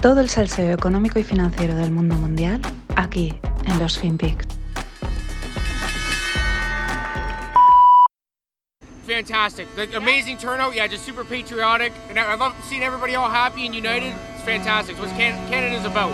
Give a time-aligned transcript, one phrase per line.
[0.00, 2.60] Todo el salseo económico y financiero del mundo mundial
[2.94, 3.34] aquí
[3.66, 4.46] en los FinPix.
[9.06, 9.66] Fantastic.
[9.74, 10.74] The amazing turnout.
[10.74, 11.92] Yeah, just super patriotic.
[12.10, 14.12] And I love seeing everybody all happy and united.
[14.34, 14.96] It's fantastic.
[14.96, 16.12] It's what Can- Canada's about.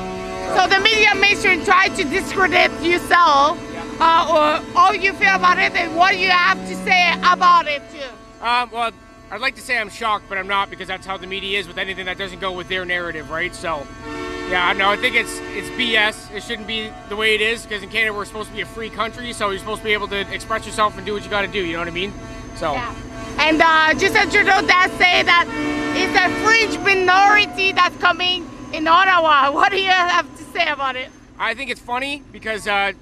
[0.56, 3.58] So the media mainstream tried to discredit yourself,
[4.00, 7.82] uh, or all you feel about it, and what you have to say about it
[7.90, 8.46] too.
[8.46, 8.92] Um, well,
[9.30, 11.66] I'd like to say I'm shocked, but I'm not because that's how the media is
[11.66, 13.54] with anything that doesn't go with their narrative, right?
[13.54, 13.86] So,
[14.48, 16.32] yeah, no, I think it's it's BS.
[16.34, 18.66] It shouldn't be the way it is because in Canada we're supposed to be a
[18.66, 21.30] free country, so you're supposed to be able to express yourself and do what you
[21.30, 21.64] got to do.
[21.64, 22.12] You know what I mean?
[22.56, 22.72] So.
[22.72, 22.94] Yeah.
[23.38, 25.46] And uh, Justin Trudeau does say that
[25.96, 29.50] it's a fringe minority that's coming in Ottawa.
[29.54, 31.08] What do you have to say about it?
[31.38, 32.92] I think it's funny because uh,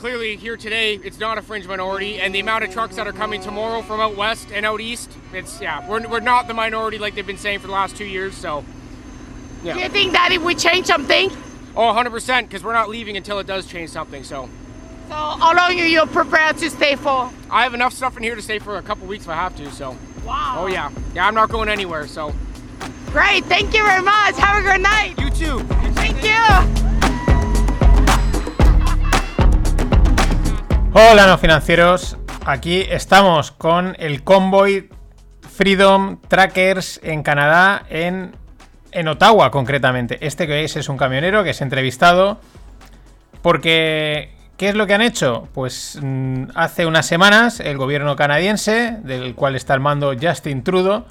[0.00, 3.12] clearly here today it's not a fringe minority, and the amount of trucks that are
[3.12, 6.96] coming tomorrow from out west and out east, it's yeah, we're, we're not the minority
[6.98, 8.34] like they've been saying for the last two years.
[8.34, 8.64] So
[9.62, 9.74] yeah.
[9.74, 11.30] Do you think that it would change something?
[11.76, 14.24] oh, 100 percent because we're not leaving until it does change something.
[14.24, 14.48] So
[15.08, 17.30] So how long are you prepared to stay for?
[17.50, 19.54] I have enough stuff in here to stay for a couple weeks if I have
[19.56, 19.70] to.
[19.70, 20.56] So Wow.
[20.60, 22.06] oh yeah, yeah, I'm not going anywhere.
[22.06, 22.34] So
[23.12, 23.44] Great.
[23.44, 24.36] Thank you very much.
[24.38, 25.18] Have a good night.
[25.18, 25.58] you too.
[25.94, 26.89] Thank you.
[30.92, 32.16] Hola, no financieros.
[32.44, 34.90] Aquí estamos con el convoy
[35.48, 38.32] Freedom Trackers en Canadá, en,
[38.90, 40.18] en Ottawa concretamente.
[40.26, 42.40] Este que veis es un camionero que es entrevistado
[43.40, 44.34] porque...
[44.56, 45.48] ¿Qué es lo que han hecho?
[45.54, 51.06] Pues mm, hace unas semanas el gobierno canadiense, del cual está al mando Justin Trudeau,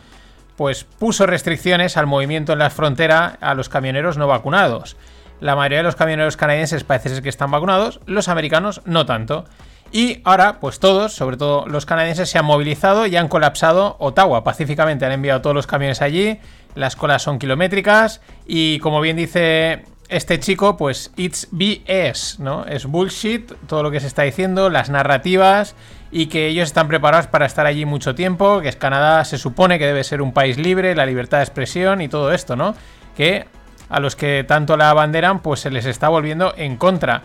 [0.56, 4.98] pues puso restricciones al movimiento en la frontera a los camioneros no vacunados.
[5.40, 9.46] La mayoría de los camioneros canadienses parece ser que están vacunados, los americanos no tanto.
[9.92, 14.44] Y ahora, pues todos, sobre todo los canadienses, se han movilizado y han colapsado Ottawa.
[14.44, 16.40] Pacíficamente han enviado todos los camiones allí,
[16.76, 22.66] las colas son kilométricas y como bien dice este chico, pues it's BS, ¿no?
[22.66, 25.76] Es bullshit todo lo que se está diciendo, las narrativas
[26.12, 29.78] y que ellos están preparados para estar allí mucho tiempo, que es Canadá se supone
[29.78, 32.76] que debe ser un país libre, la libertad de expresión y todo esto, ¿no?
[33.16, 33.46] Que
[33.90, 37.24] a los que tanto la abanderan, pues se les está volviendo en contra.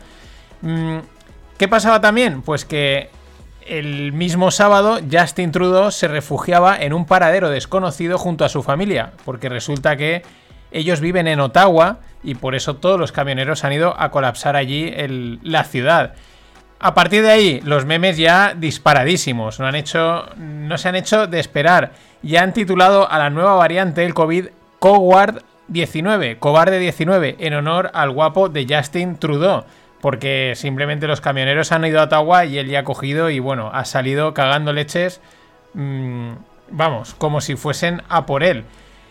[0.62, 0.98] Mm,
[1.58, 2.42] ¿Qué pasaba también?
[2.42, 3.10] Pues que
[3.66, 9.12] el mismo sábado Justin Trudeau se refugiaba en un paradero desconocido junto a su familia,
[9.24, 10.22] porque resulta que
[10.72, 14.92] ellos viven en Ottawa y por eso todos los camioneros han ido a colapsar allí
[15.42, 16.14] la ciudad.
[16.80, 21.26] A partir de ahí, los memes ya disparadísimos, no, han hecho, no se han hecho
[21.26, 21.92] de esperar.
[22.22, 24.48] Ya han titulado a la nueva variante del COVID
[24.80, 29.64] Coward 19, Cobarde 19, en honor al guapo de Justin Trudeau.
[30.00, 33.70] Porque simplemente los camioneros han ido a Ottawa y él ya ha cogido y bueno,
[33.72, 35.20] ha salido cagando leches.
[35.72, 36.32] mm,
[36.70, 38.64] vamos, como si fuesen a por él.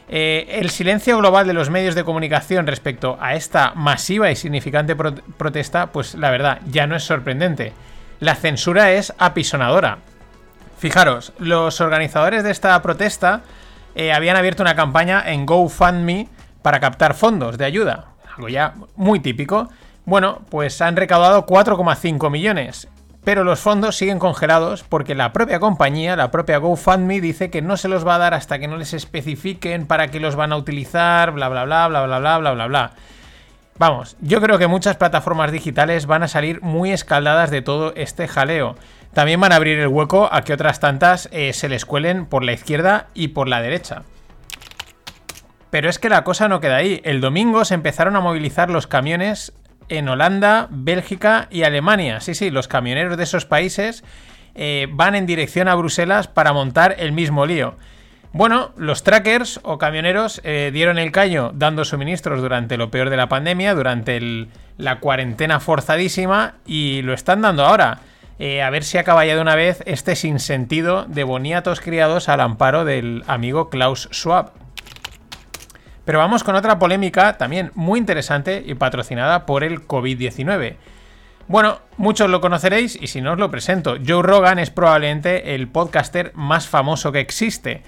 [0.10, 4.96] Eh, el silencio global de los medios de comunicación respecto a esta masiva y significante
[4.96, 7.74] pro- protesta, pues la verdad, ya no es sorprendente.
[8.20, 10.00] La censura es apisonadora.
[10.78, 13.42] Fijaros, los organizadores de esta protesta
[13.96, 16.28] eh, habían abierto una campaña en GoFundMe
[16.64, 19.70] para captar fondos de ayuda, algo ya muy típico.
[20.06, 22.88] Bueno, pues han recaudado 4,5 millones,
[23.24, 27.78] pero los fondos siguen congelados porque la propia compañía, la propia GoFundMe, dice que no
[27.78, 30.58] se los va a dar hasta que no les especifiquen para qué los van a
[30.58, 32.92] utilizar, bla bla bla bla bla bla bla bla bla.
[33.78, 38.28] Vamos, yo creo que muchas plataformas digitales van a salir muy escaldadas de todo este
[38.28, 38.76] jaleo.
[39.14, 42.44] También van a abrir el hueco a que otras tantas eh, se les cuelen por
[42.44, 44.04] la izquierda y por la derecha.
[45.74, 47.02] Pero es que la cosa no queda ahí.
[47.04, 49.54] El domingo se empezaron a movilizar los camiones
[49.90, 52.20] en Holanda, Bélgica y Alemania.
[52.20, 54.04] Sí, sí, los camioneros de esos países
[54.54, 57.74] eh, van en dirección a Bruselas para montar el mismo lío.
[58.34, 63.18] Bueno, los trackers o camioneros eh, dieron el callo dando suministros durante lo peor de
[63.18, 64.48] la pandemia, durante
[64.78, 67.98] la cuarentena forzadísima y lo están dando ahora.
[68.38, 72.42] Eh, a ver si acaba ya de una vez este sinsentido de boniatos criados al
[72.42, 74.52] amparo del amigo Klaus Schwab.
[76.06, 80.76] Pero vamos con otra polémica también muy interesante y patrocinada por el COVID-19.
[81.48, 85.68] Bueno, muchos lo conoceréis y si no os lo presento, Joe Rogan es probablemente el
[85.68, 87.84] podcaster más famoso que existe.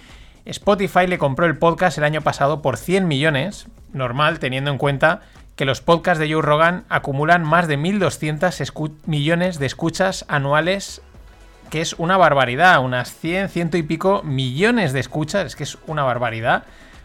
[0.46, 5.22] Spotify le compró el podcast el año pasado por 100 millones, normal teniendo en cuenta
[5.56, 11.02] que los podcasts de Joe Rogan acumulan más de 1.200 escu- millones de escuchas anuales,
[11.70, 15.78] que es una barbaridad, unas 100, ciento y pico millones de escuchas, es que es
[15.88, 16.64] una barbaridad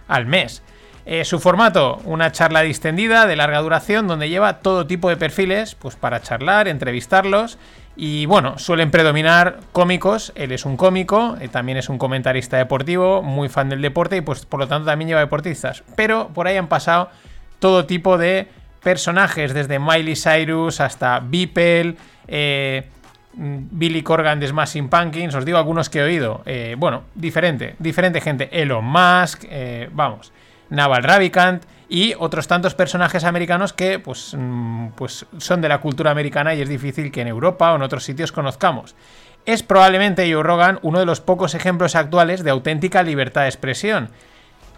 [0.09, 0.63] al mes.
[1.07, 5.75] Eh, su formato, una charla distendida de larga duración donde lleva todo tipo de perfiles,
[5.75, 7.59] pues para charlar, entrevistarlos.
[7.97, 13.23] Y bueno, suelen predominar cómicos, él es un cómico, eh, también es un comentarista deportivo,
[13.23, 16.57] muy fan del deporte y pues por lo tanto también lleva deportistas, pero por ahí
[16.57, 17.11] han pasado
[17.59, 18.49] todo tipo de
[18.83, 21.97] personajes, desde Miley Cyrus hasta Beeple,
[22.29, 22.89] eh,
[23.35, 26.43] Billy Corgan de Smashing Pumpkins, os digo algunos que he oído.
[26.79, 28.49] Bueno, diferente, diferente gente.
[28.51, 29.45] Elon Musk,
[29.93, 30.33] vamos,
[30.71, 36.11] Naval Ravikant y otros tantos personajes americanos que pues, mm, pues son de la cultura
[36.11, 38.95] americana y es difícil que en Europa o en otros sitios conozcamos.
[39.47, 44.11] Es probablemente Joe Rogan uno de los pocos ejemplos actuales de auténtica libertad de expresión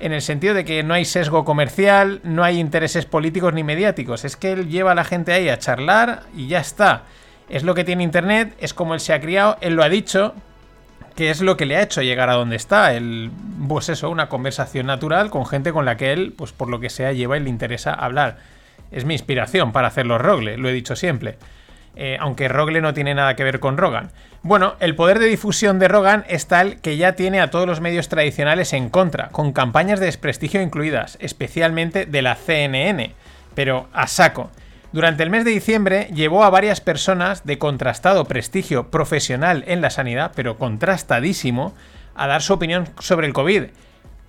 [0.02, 4.24] en el sentido de que no hay sesgo comercial, no hay intereses políticos ni mediáticos.
[4.24, 7.04] Es que él lleva a la gente ahí a charlar y ya está.
[7.48, 10.34] Es lo que tiene Internet, es como él se ha criado, él lo ha dicho,
[11.14, 12.94] que es lo que le ha hecho llegar a donde está.
[12.94, 13.30] El,
[13.68, 16.90] pues eso, una conversación natural con gente con la que él, pues por lo que
[16.90, 18.38] sea, lleva y le interesa hablar.
[18.90, 21.38] Es mi inspiración para hacer los Rogle, lo he dicho siempre.
[21.94, 24.10] Eh, aunque Rogle no tiene nada que ver con Rogan.
[24.42, 27.80] Bueno, el poder de difusión de Rogan es tal que ya tiene a todos los
[27.80, 33.14] medios tradicionales en contra, con campañas de desprestigio incluidas, especialmente de la CNN,
[33.54, 34.50] pero a saco.
[34.92, 39.90] Durante el mes de diciembre llevó a varias personas de contrastado prestigio profesional en la
[39.90, 41.74] sanidad, pero contrastadísimo,
[42.14, 43.64] a dar su opinión sobre el COVID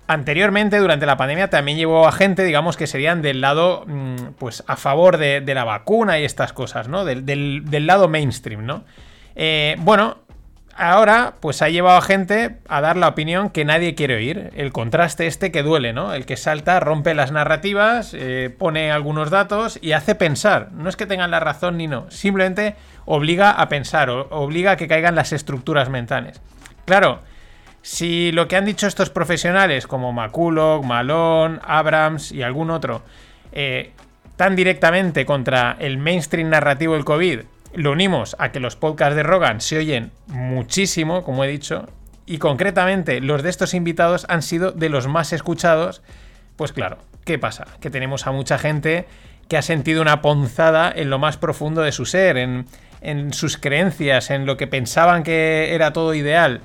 [0.06, 4.64] anteriormente, durante la pandemia, también llevó a gente, digamos, que serían del lado, mm, pues,
[4.66, 7.04] a favor de, la vacuna y estas cosas, ¿no?
[7.04, 8.84] Del, lado mainstream, ¿no?
[9.36, 10.18] Eh, bueno,
[10.76, 14.50] ahora, pues ha llevado a gente a dar la opinión que nadie quiere oír.
[14.54, 16.14] El contraste este que duele, ¿no?
[16.14, 20.70] El que salta, rompe las narrativas, eh, pone algunos datos y hace pensar.
[20.72, 24.88] No es que tengan la razón ni no, simplemente obliga a pensar, obliga a que
[24.88, 26.40] caigan las estructuras mentales.
[26.84, 27.20] Claro,
[27.82, 33.02] si lo que han dicho estos profesionales, como McCulloch, Malone, Abrams y algún otro,
[33.52, 33.92] eh,
[34.36, 37.40] tan directamente contra el mainstream narrativo del COVID,
[37.76, 41.86] lo unimos a que los podcasts de Rogan se oyen muchísimo, como he dicho,
[42.26, 46.02] y concretamente los de estos invitados han sido de los más escuchados,
[46.56, 47.66] pues claro, ¿qué pasa?
[47.80, 49.06] Que tenemos a mucha gente
[49.48, 52.66] que ha sentido una ponzada en lo más profundo de su ser, en,
[53.02, 56.62] en sus creencias, en lo que pensaban que era todo ideal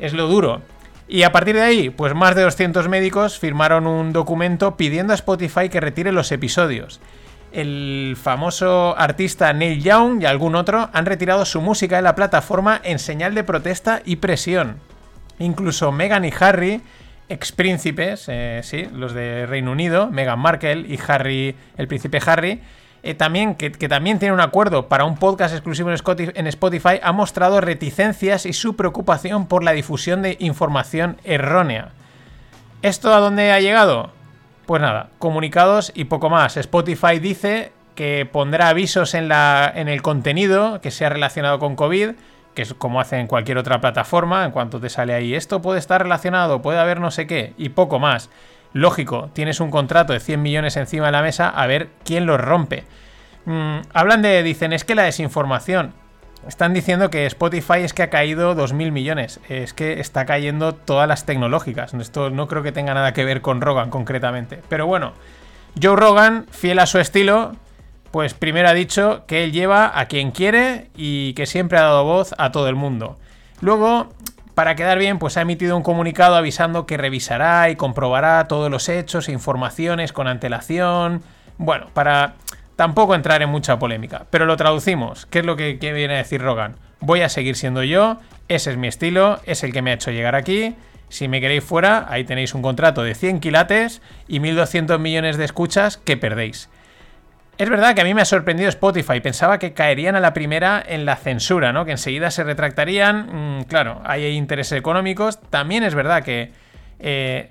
[0.00, 0.62] es lo duro.
[1.06, 5.16] Y a partir de ahí, pues más de 200 médicos firmaron un documento pidiendo a
[5.16, 7.00] Spotify que retire los episodios.
[7.52, 12.80] El famoso artista Neil Young y algún otro han retirado su música de la plataforma
[12.84, 14.76] en señal de protesta y presión.
[15.40, 16.80] Incluso Meghan y Harry,
[17.28, 22.60] ex príncipes, eh, sí, los de Reino Unido, Meghan Markle y Harry, el príncipe Harry,
[23.02, 27.60] eh, también, que, también tiene un acuerdo para un podcast exclusivo en Spotify, ha mostrado
[27.60, 31.92] reticencias y su preocupación por la difusión de información errónea.
[32.82, 34.19] ¿Esto a dónde ha llegado?
[34.70, 36.56] Pues nada, comunicados y poco más.
[36.56, 42.10] Spotify dice que pondrá avisos en, la, en el contenido que sea relacionado con COVID,
[42.54, 45.80] que es como hace en cualquier otra plataforma, en cuanto te sale ahí, esto puede
[45.80, 48.30] estar relacionado, puede haber no sé qué, y poco más.
[48.72, 52.40] Lógico, tienes un contrato de 100 millones encima de la mesa, a ver quién los
[52.40, 52.84] rompe.
[53.46, 55.94] Mm, hablan de, dicen, es que la desinformación.
[56.46, 59.40] Están diciendo que Spotify es que ha caído 2.000 millones.
[59.48, 61.94] Es que está cayendo todas las tecnológicas.
[61.94, 64.60] Esto no creo que tenga nada que ver con Rogan concretamente.
[64.68, 65.12] Pero bueno,
[65.80, 67.52] Joe Rogan, fiel a su estilo,
[68.10, 72.04] pues primero ha dicho que él lleva a quien quiere y que siempre ha dado
[72.04, 73.18] voz a todo el mundo.
[73.60, 74.08] Luego
[74.60, 78.90] para quedar bien, pues ha emitido un comunicado avisando que revisará y comprobará todos los
[78.90, 81.22] hechos e informaciones con antelación.
[81.56, 82.34] Bueno, para
[82.80, 84.24] tampoco entrar en mucha polémica.
[84.30, 85.26] Pero lo traducimos.
[85.26, 86.76] ¿Qué es lo que, viene a decir Rogan?
[87.00, 88.16] Voy a seguir siendo yo,
[88.48, 90.74] ese es mi estilo, es el que me ha hecho llegar aquí.
[91.10, 95.44] Si me queréis fuera, ahí tenéis un contrato de 100 quilates y 1.200 millones de
[95.44, 96.70] escuchas que perdéis.
[97.58, 99.20] Es verdad que a mí me ha sorprendido Spotify.
[99.20, 101.84] Pensaba que caerían a la primera en la censura, ¿no?
[101.84, 103.58] Que enseguida se retractarían.
[103.58, 105.38] Mm, claro, hay intereses económicos.
[105.50, 106.50] También es verdad que
[106.98, 107.50] eh,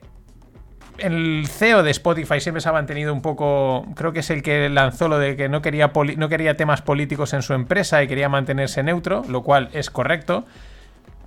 [1.02, 3.86] el CEO de Spotify siempre se ha mantenido un poco.
[3.96, 7.34] Creo que es el que lanzó lo de que no quería, no quería temas políticos
[7.34, 10.46] en su empresa y quería mantenerse neutro, lo cual es correcto,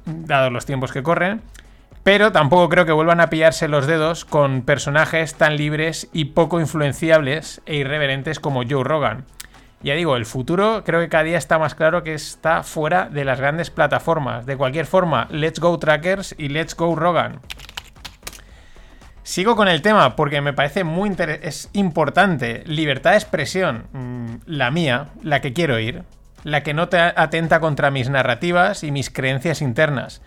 [0.04, 1.42] dados los tiempos que corren.
[2.02, 6.58] Pero tampoco creo que vuelvan a pillarse los dedos con personajes tan libres y poco
[6.60, 9.24] influenciables e irreverentes como Joe Rogan.
[9.82, 13.24] Ya digo, el futuro creo que cada día está más claro que está fuera de
[13.24, 14.46] las grandes plataformas.
[14.46, 17.40] De cualquier forma, let's go trackers y let's go Rogan.
[19.24, 22.64] Sigo con el tema porque me parece muy es importante.
[22.66, 26.02] Libertad de expresión, mm, la mía, la que quiero ir,
[26.42, 30.22] la que no te atenta contra mis narrativas y mis creencias internas.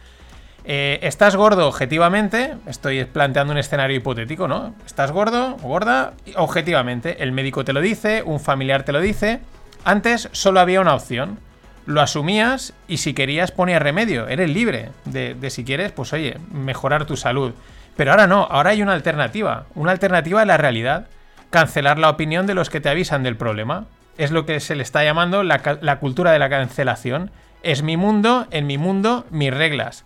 [0.64, 2.56] Eh, ¿Estás gordo objetivamente?
[2.66, 4.74] Estoy planteando un escenario hipotético, ¿no?
[4.86, 6.14] ¿Estás gordo o gorda?
[6.38, 7.22] Objetivamente.
[7.22, 9.42] El médico te lo dice, un familiar te lo dice.
[9.84, 11.38] Antes solo había una opción.
[11.86, 14.28] Lo asumías y si querías ponías remedio.
[14.28, 17.54] Eres libre de, de si quieres, pues oye, mejorar tu salud.
[17.96, 19.66] Pero ahora no, ahora hay una alternativa.
[19.76, 21.08] Una alternativa a la realidad.
[21.50, 23.86] cancelar la opinión de los que te avisan del problema.
[24.18, 27.32] Es lo que se le está llamando la, cultura de la cancelación.
[27.64, 30.04] Es mi mundo, en mi mundo, mis reglas.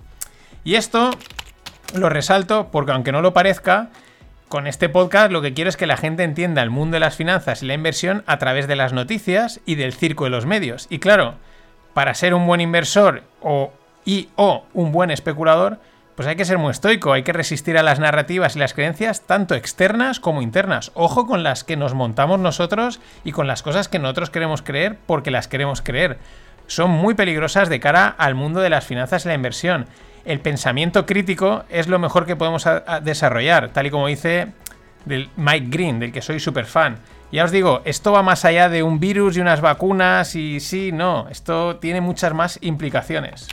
[0.63, 1.11] Y esto
[1.95, 3.89] lo resalto porque aunque no lo parezca,
[4.47, 7.15] con este podcast lo que quiero es que la gente entienda el mundo de las
[7.15, 10.87] finanzas y la inversión a través de las noticias y del circo de los medios.
[10.89, 11.35] Y claro,
[11.93, 13.71] para ser un buen inversor o
[14.05, 15.79] y o un buen especulador,
[16.19, 19.21] pues hay que ser muy estoico, hay que resistir a las narrativas y las creencias
[19.21, 20.91] tanto externas como internas.
[20.93, 24.97] Ojo con las que nos montamos nosotros y con las cosas que nosotros queremos creer
[25.05, 26.17] porque las queremos creer.
[26.67, 29.85] Son muy peligrosas de cara al mundo de las finanzas y la inversión.
[30.25, 32.67] El pensamiento crítico es lo mejor que podemos
[33.01, 34.49] desarrollar, tal y como dice
[35.05, 36.97] Mike Green, del que soy súper fan.
[37.31, 40.91] Ya os digo, esto va más allá de un virus y unas vacunas y sí,
[40.91, 43.47] no, esto tiene muchas más implicaciones.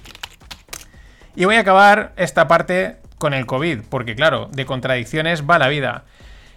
[1.36, 5.68] Y voy a acabar esta parte con el COVID, porque claro, de contradicciones va la
[5.68, 6.04] vida.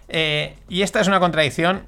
[0.08, 1.84] Eh, y esta es una contradicción,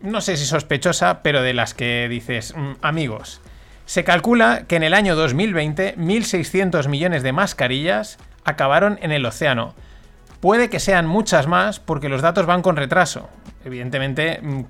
[0.00, 3.40] no sé si sospechosa, pero de las que dices, "Mm, amigos,
[3.84, 9.74] se calcula que en el año 2020 1.600 millones de mascarillas acabaron en el océano.
[10.38, 13.28] Puede que sean muchas más porque los datos van con retraso.
[13.64, 14.62] Evidentemente mm,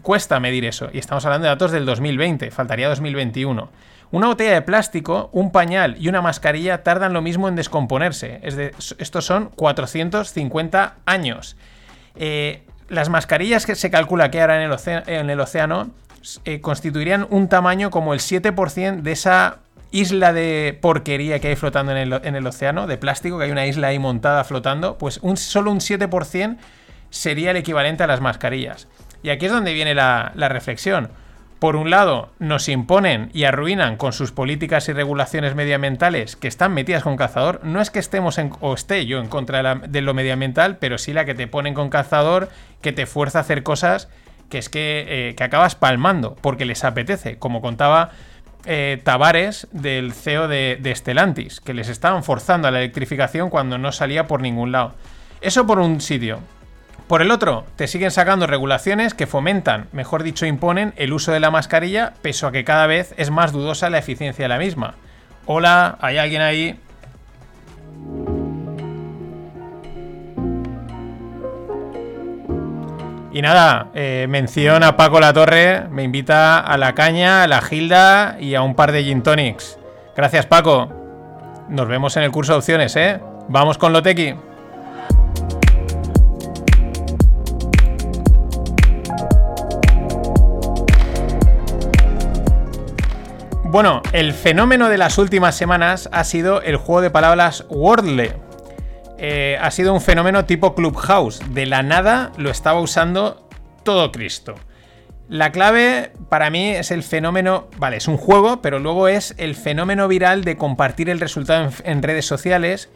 [0.00, 3.68] cuesta medir eso y estamos hablando de datos del 2020, faltaría 2021.
[4.14, 8.38] Una botella de plástico, un pañal y una mascarilla tardan lo mismo en descomponerse.
[8.44, 11.56] Es de- estos son 450 años.
[12.14, 15.90] Eh, las mascarillas que se calcula que ahora en el, océano
[16.44, 19.58] eh, constituirían un tamaño como el 7% de esa
[19.90, 21.98] isla de porquería que hay flotando en
[22.36, 25.80] el, océano, de plástico, que hay una isla ahí montada flotando, pues un, solo un
[25.80, 26.56] 7%
[27.10, 28.86] sería el equivalente a las mascarillas.
[29.24, 31.10] Y aquí es donde viene la reflexión.
[31.58, 36.74] Por un lado, nos imponen y arruinan con sus políticas y regulaciones medioambientales que están
[36.74, 37.60] metidas con cazador.
[37.64, 41.12] No es que estemos en, o esté yo en contra de, lo medioambiental, pero sí
[41.12, 42.50] la que te ponen con cazador,
[42.82, 44.08] que te fuerza a hacer cosas
[44.50, 47.38] que es que, eh, que acabas palmando porque les apetece.
[47.38, 48.10] Como contaba
[48.66, 53.78] eh, Tavares del CEO de, de Stellantis, que les estaban forzando a la electrificación cuando
[53.78, 54.94] no salía por ningún lado.
[55.40, 56.40] Eso por un sitio.
[57.06, 61.40] Por el otro, te siguen sacando regulaciones que fomentan, mejor dicho, imponen el uso de
[61.40, 64.94] la mascarilla, pese a que cada vez es más dudosa la eficiencia de la misma.
[65.44, 66.80] Hola, ¿hay alguien ahí?
[73.32, 77.60] Y nada, eh, mención a Paco La Torre, me invita a la caña, a la
[77.60, 79.78] Gilda y a un par de gin tonics.
[80.16, 80.88] Gracias, Paco.
[81.68, 83.20] Nos vemos en el curso de opciones, ¿eh?
[83.48, 84.53] Vamos con Lotequi.
[93.74, 98.36] Bueno, el fenómeno de las últimas semanas ha sido el juego de palabras Wordle.
[99.18, 101.40] Eh, ha sido un fenómeno tipo Clubhouse.
[101.52, 103.48] De la nada lo estaba usando
[103.82, 104.54] todo Cristo.
[105.28, 109.56] La clave para mí es el fenómeno, vale, es un juego, pero luego es el
[109.56, 112.90] fenómeno viral de compartir el resultado en, redes sociales.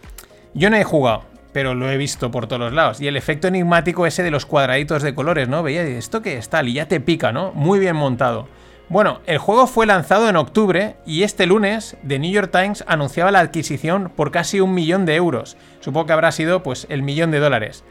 [0.55, 3.01] Yo no he jugado, pero lo he visto por todos lados.
[3.01, 5.65] Y el efecto enigmático ese de los cuadraditos de colores, ¿no?
[5.65, 6.69] Veía, ¿esto qué es tal?
[6.69, 7.51] Y ya te pica, ¿no?
[7.51, 8.47] Muy bien montado.
[8.89, 13.31] Bueno, el juego fue lanzado en octubre y este lunes The New York Times anunciaba
[13.31, 15.59] la adquisición por casi un millón de euros.
[15.81, 17.85] Supongo que habrá sido pues el millón de dólares.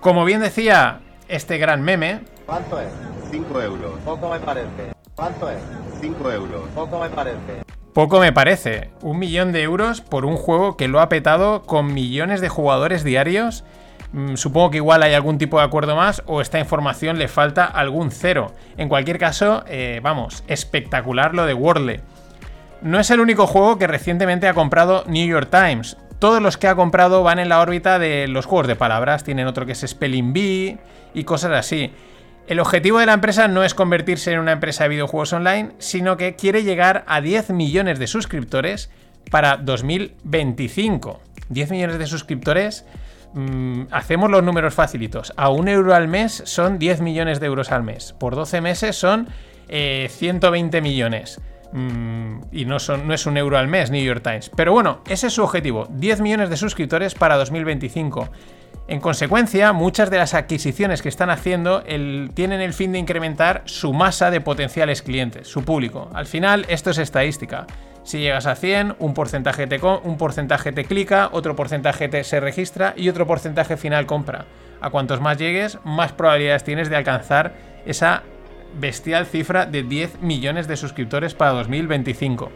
[0.00, 2.88] Como bien decía este gran meme, ¿Cuánto es?
[3.30, 3.92] 5 euros.
[4.04, 4.92] Poco me parece.
[5.16, 5.58] ¿Cuánto es?
[6.00, 6.62] 5 euros.
[6.74, 7.62] Poco me parece.
[7.92, 8.90] poco me parece.
[9.00, 13.02] Un millón de euros por un juego que lo ha petado con millones de jugadores
[13.04, 13.64] diarios.
[14.12, 17.64] Mm, Supongo que igual hay algún tipo de acuerdo más o esta información le falta
[17.64, 18.52] algún cero.
[18.76, 22.00] En cualquier caso, eh, vamos, espectacular lo de Wordle.
[22.82, 25.96] No es el único juego que recientemente ha comprado New York Times.
[26.18, 29.24] Todos los que ha comprado van en la órbita de los juegos de palabras.
[29.24, 30.78] Tienen otro que es Spelling Bee
[31.14, 31.92] y cosas así.
[32.48, 36.16] El objetivo de la empresa no es convertirse en una empresa de videojuegos online, sino
[36.16, 38.90] que quiere llegar a 10 millones de suscriptores
[39.30, 41.20] para 2025.
[41.48, 42.84] 10 millones de suscriptores,
[43.34, 45.32] mm, hacemos los números facilitos.
[45.36, 48.14] A un euro al mes son 10 millones de euros al mes.
[48.18, 49.28] Por 12 meses son
[49.68, 51.40] eh, 120 millones.
[51.72, 54.50] Mm, y no, es un euro al mes, New York Times.
[54.54, 55.86] Pero bueno, ese es su objetivo.
[55.90, 58.28] 10 millones de suscriptores para 2025.
[58.88, 61.82] En consecuencia, muchas de las adquisiciones que están haciendo
[62.34, 66.10] tienen el fin de incrementar su masa de potenciales clientes, su público.
[66.12, 67.66] Al final, esto es estadística.
[68.04, 72.40] Si llegas a 100, un porcentaje te, un porcentaje te clica, otro porcentaje te se
[72.40, 74.46] registra y otro porcentaje final compra.
[74.80, 77.54] A cuantos más llegues, más probabilidades tienes de alcanzar
[77.86, 78.24] esa
[78.78, 82.50] bestial cifra de 10 millones de suscriptores para 2025.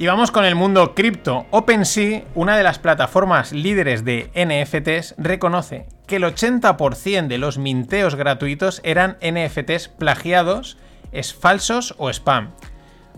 [0.00, 1.46] Y vamos con el mundo cripto.
[1.50, 8.14] OpenSea, una de las plataformas líderes de NFTs, reconoce que el 80% de los minteos
[8.14, 10.78] gratuitos eran NFTs plagiados,
[11.10, 12.50] es falsos o spam.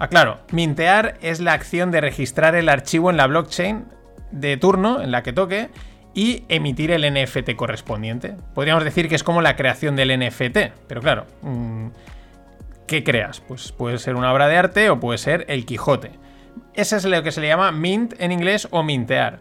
[0.00, 3.84] Aclaro, mintear es la acción de registrar el archivo en la blockchain
[4.30, 5.68] de turno en la que toque
[6.14, 8.34] y emitir el NFT correspondiente.
[8.54, 11.88] Podríamos decir que es como la creación del NFT, pero claro, mm,
[12.86, 13.40] ¿qué creas?
[13.40, 16.12] Pues puede ser una obra de arte o puede ser el Quijote.
[16.72, 19.40] Ese es lo que se le llama mint en inglés o mintear.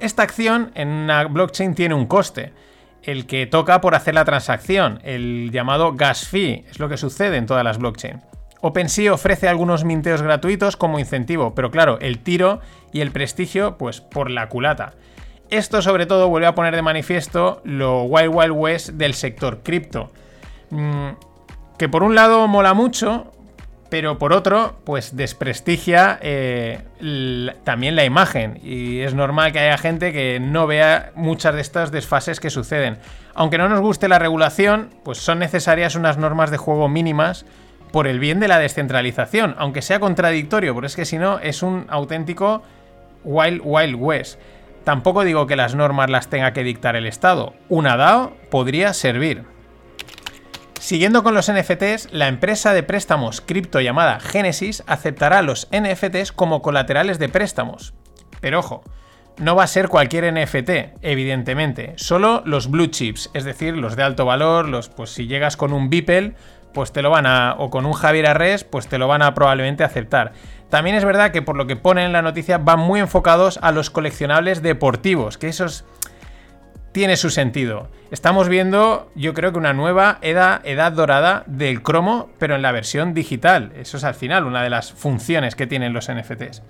[0.00, 2.52] Esta acción en una blockchain tiene un coste,
[3.04, 7.36] el que toca por hacer la transacción, el llamado gas fee, es lo que sucede
[7.36, 8.33] en todas las blockchains.
[8.66, 12.60] OpenSea ofrece algunos minteos gratuitos como incentivo, pero claro, el tiro
[12.94, 14.94] y el prestigio, pues por la culata.
[15.50, 20.10] Esto sobre todo vuelve a poner de manifiesto lo Wild Wild West del sector cripto.
[20.70, 21.10] Mm,
[21.76, 23.34] que por un lado mola mucho,
[23.90, 26.84] pero por otro, pues desprestigia eh,
[27.64, 28.60] también la imagen.
[28.64, 32.96] Y es normal que haya gente que no vea muchas de estas desfases que suceden.
[33.34, 37.44] Aunque no nos guste la regulación, pues son necesarias unas normas de juego mínimas
[37.94, 41.62] por el bien de la descentralización, aunque sea contradictorio, porque es que si no es
[41.62, 42.60] un auténtico
[43.22, 44.40] Wild Wild West.
[44.82, 47.54] Tampoco digo que las normas las tenga que dictar el Estado.
[47.68, 49.44] Una DAO podría servir.
[50.80, 56.62] Siguiendo con los NFTs, la empresa de préstamos cripto llamada Genesis aceptará los NFTs como
[56.62, 57.94] colaterales de préstamos.
[58.40, 58.82] Pero ojo,
[59.38, 64.02] no va a ser cualquier NFT, evidentemente, solo los blue chips, es decir, los de
[64.02, 66.34] alto valor, los pues si llegas con un Beeple,
[66.74, 69.32] pues te lo van a o con un Javier Arres, pues te lo van a
[69.32, 70.32] probablemente aceptar.
[70.68, 73.72] También es verdad que por lo que pone en la noticia van muy enfocados a
[73.72, 75.84] los coleccionables deportivos, que esos
[76.92, 77.88] tiene su sentido.
[78.10, 83.14] Estamos viendo, yo creo que una nueva edad dorada del cromo, pero en la versión
[83.14, 83.72] digital.
[83.76, 86.62] Eso es al final una de las funciones que tienen los NFTs.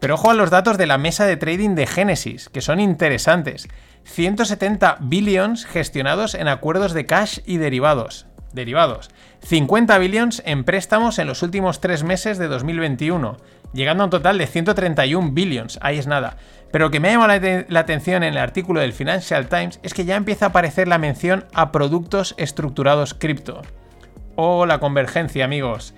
[0.00, 3.68] Pero ojo a los datos de la mesa de trading de Genesis, que son interesantes.
[4.02, 8.26] 170 billions gestionados en acuerdos de cash y derivados.
[8.52, 9.10] Derivados.
[9.42, 13.36] 50 billions en préstamos en los últimos tres meses de 2021,
[13.72, 16.36] llegando a un total de 131 billions, ahí es nada.
[16.72, 19.92] Pero lo que me ha llamado la, atención en el artículo del Financial Times es
[19.92, 23.60] que ya empieza a aparecer la mención a productos estructurados cripto.
[24.36, 25.94] Oh, la convergencia, amigos.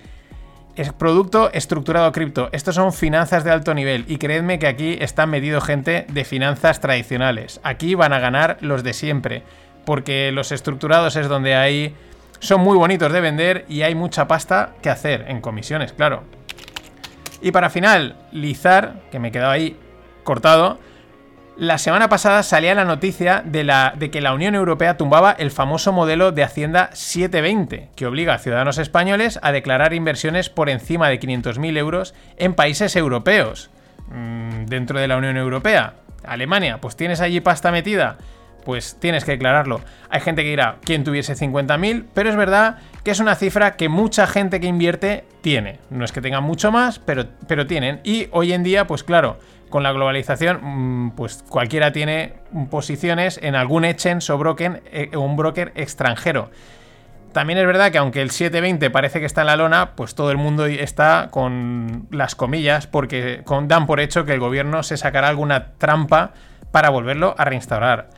[0.75, 2.49] Es producto estructurado cripto.
[2.51, 6.81] Estos son finanzas de alto nivel y creedme que aquí están medido gente de finanzas
[6.81, 7.61] tradicionales.
[7.63, 9.43] Aquí van a ganar los de siempre,
[9.85, 11.95] porque los estructurados es donde hay
[12.39, 16.23] son muy bonitos de vender y hay mucha pasta que hacer en comisiones, claro.
[17.41, 19.77] Y para finalizar, que me he quedado ahí
[20.23, 20.79] cortado,
[21.57, 25.51] la semana pasada salía la noticia de, la, de, que la Unión Europea tumbaba el
[25.51, 31.07] famoso modelo de Hacienda 720, que obliga a ciudadanos españoles a declarar inversiones por encima
[31.07, 33.69] de 500.000 euros en países europeos,
[34.09, 35.93] mmm, dentro de la Unión Europea.
[36.25, 38.17] Alemania, pues tienes allí pasta metida
[38.65, 39.79] pues tienes que declararlo.
[40.09, 42.05] Hay gente que dirá, ¿quién tuviese 50.000?
[42.13, 45.79] Pero es verdad que es una cifra que mucha gente que invierte tiene.
[45.89, 48.01] No es que tengan mucho más, pero, pero tienen.
[48.03, 49.37] Y hoy en día, pues claro,
[49.69, 52.33] con la globalización, mm, pues cualquiera tiene
[52.69, 56.49] posiciones en algún exchange o broker, eh, un broker extranjero.
[57.35, 60.31] También es verdad que aunque el 720 parece que está en la lona, pues todo
[60.31, 65.27] el mundo está con las comillas porque dan por hecho que el gobierno se sacará
[65.27, 66.31] alguna trampa
[66.71, 68.09] para volverlo a reinstaurar.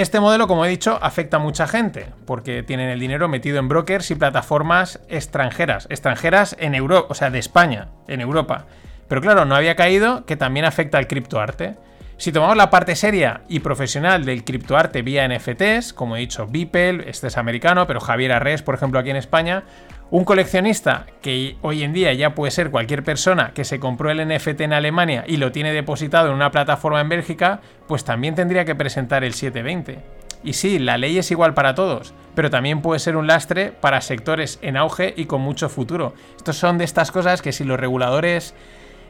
[0.00, 3.68] Este modelo, como he dicho, afecta a mucha gente, porque tienen el dinero metido en
[3.68, 8.64] brokers y plataformas extranjeras, extranjeras en Europa, o sea, de España, en Europa.
[9.08, 11.76] Pero claro, no había caído que también afecta al criptoarte.
[12.16, 17.04] Si tomamos la parte seria y profesional del criptoarte vía NFTs, como he dicho, Beeple,
[17.06, 19.64] este es americano, pero Javier Arres, por ejemplo, aquí en España,
[20.10, 24.26] un coleccionista que hoy en día ya puede ser cualquier persona que se compró el
[24.26, 28.64] NFT en Alemania y lo tiene depositado en una plataforma en Bélgica, pues también tendría
[28.64, 30.00] que presentar el 720.
[30.42, 34.00] Y sí, la ley es igual para todos, pero también puede ser un lastre para
[34.00, 36.14] sectores en auge y con mucho futuro.
[36.36, 38.54] Estos son de estas cosas que si los reguladores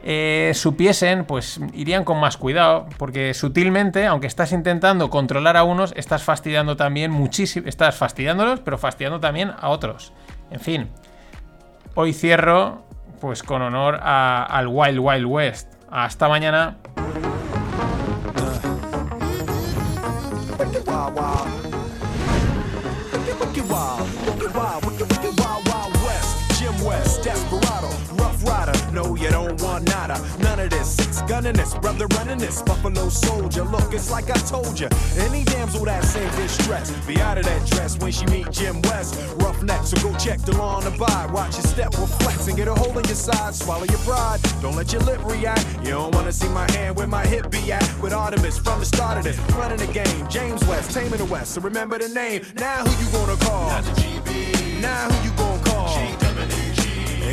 [0.03, 5.93] eh, supiesen, pues irían con más cuidado, porque sutilmente, aunque estás intentando controlar a unos,
[5.95, 10.11] estás fastidiando también muchísimo, estás fastidiándolos, pero fastidiando también a otros.
[10.51, 10.89] En fin,
[11.95, 12.83] hoy cierro
[13.19, 15.73] pues con honor a, al Wild Wild West.
[15.89, 16.77] Hasta mañana.
[30.81, 30.95] This.
[30.95, 32.61] Six gunning this, brother running this.
[32.61, 33.63] Buffalo soldier.
[33.63, 34.87] Look, it's like I told you.
[35.17, 39.15] Any damsel that's in distress, be out of that dress when she meet Jim West.
[39.37, 41.27] Rough neck, so go check the law on the by.
[41.31, 43.53] Watch your step will flex and get a hole in your side.
[43.55, 44.39] Swallow your pride.
[44.61, 45.65] Don't let your lip react.
[45.83, 47.87] You don't wanna see my hand where my hip be at.
[48.01, 50.27] With Artemis from the start of this, running the game.
[50.29, 51.53] James West, taming the West.
[51.53, 52.41] So remember the name.
[52.55, 53.69] Now who you gonna call?
[53.69, 55.60] Now who you gonna call?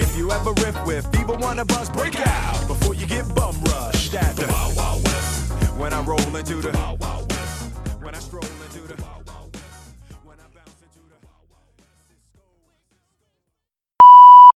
[0.00, 1.08] If you ever riff with
[1.40, 5.52] one of us, break out before you get bum rushed at the Wild Wild West.
[5.76, 7.17] When I roll into the Wild Wild